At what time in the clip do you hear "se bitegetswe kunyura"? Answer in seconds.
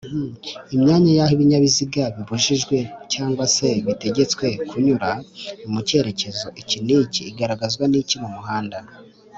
3.55-5.09